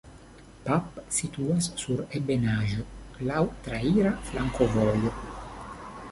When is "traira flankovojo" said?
3.67-5.13